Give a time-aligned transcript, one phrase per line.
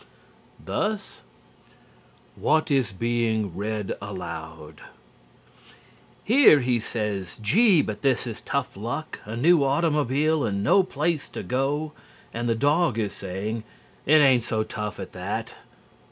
[0.65, 1.21] Thus:
[2.35, 4.81] What Is Being Read Aloud
[6.23, 11.29] "Here he says 'Gee but this is tough luck a new automobile an' no place
[11.29, 11.91] to go'
[12.33, 13.63] and the dog is saying
[14.07, 15.55] 'It ain't so tough at that'.